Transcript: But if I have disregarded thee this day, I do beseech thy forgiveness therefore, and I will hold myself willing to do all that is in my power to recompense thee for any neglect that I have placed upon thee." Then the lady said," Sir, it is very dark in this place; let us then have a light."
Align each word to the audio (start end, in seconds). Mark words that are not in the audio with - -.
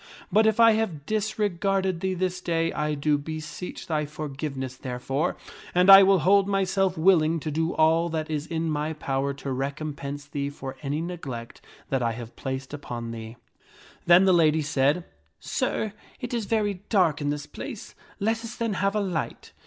But 0.31 0.47
if 0.47 0.59
I 0.59 0.71
have 0.71 1.05
disregarded 1.05 1.99
thee 1.99 2.15
this 2.15 2.41
day, 2.41 2.73
I 2.73 2.95
do 2.95 3.19
beseech 3.19 3.85
thy 3.85 4.07
forgiveness 4.07 4.75
therefore, 4.75 5.37
and 5.75 5.91
I 5.91 6.01
will 6.01 6.17
hold 6.25 6.47
myself 6.47 6.97
willing 6.97 7.39
to 7.39 7.51
do 7.51 7.75
all 7.75 8.09
that 8.09 8.27
is 8.27 8.47
in 8.47 8.71
my 8.71 8.93
power 8.93 9.31
to 9.35 9.51
recompense 9.51 10.25
thee 10.25 10.49
for 10.49 10.75
any 10.81 11.01
neglect 11.01 11.61
that 11.89 12.01
I 12.01 12.13
have 12.13 12.35
placed 12.35 12.73
upon 12.73 13.11
thee." 13.11 13.35
Then 14.07 14.25
the 14.25 14.33
lady 14.33 14.63
said," 14.63 15.05
Sir, 15.39 15.93
it 16.19 16.33
is 16.33 16.45
very 16.45 16.81
dark 16.89 17.21
in 17.21 17.29
this 17.29 17.45
place; 17.45 17.93
let 18.19 18.37
us 18.43 18.55
then 18.55 18.73
have 18.81 18.95
a 18.95 19.01
light." 19.01 19.51